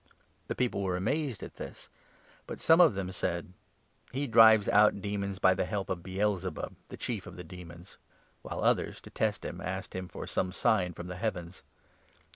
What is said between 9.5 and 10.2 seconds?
°^>f8Act?nee him, asked him